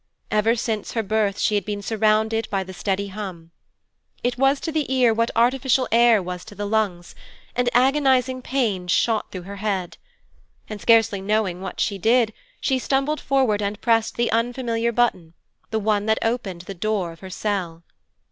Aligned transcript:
Ever 0.31 0.55
since 0.55 0.93
her 0.93 1.03
birth 1.03 1.37
she 1.37 1.53
had 1.53 1.63
been 1.63 1.83
surrounded 1.83 2.49
by 2.49 2.63
the 2.63 2.73
steady 2.73 3.09
hum. 3.09 3.51
It 4.23 4.35
was 4.35 4.59
to 4.61 4.71
the 4.71 4.91
ear 4.91 5.13
what 5.13 5.29
artificial 5.35 5.87
air 5.91 6.23
was 6.23 6.43
to 6.45 6.55
the 6.55 6.65
lungs, 6.65 7.13
and 7.55 7.69
agonizing 7.71 8.41
pains 8.41 8.89
shot 8.91 9.25
across 9.29 9.45
her 9.45 9.55
head. 9.57 9.97
And 10.67 10.81
scarcely 10.81 11.21
knowing 11.21 11.61
what 11.61 11.79
she 11.79 11.99
did, 11.99 12.33
she 12.59 12.79
stumbled 12.79 13.21
forward 13.21 13.61
and 13.61 13.79
pressed 13.79 14.15
the 14.15 14.31
unfamiliar 14.31 14.91
button, 14.91 15.35
the 15.69 15.77
one 15.77 16.07
that 16.07 16.17
opened 16.23 16.61
the 16.61 16.73
door 16.73 17.11
of 17.11 17.19
her 17.19 17.29
cell. 17.29 17.83